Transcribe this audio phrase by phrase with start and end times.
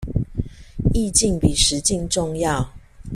[0.95, 2.71] 意境比實境重要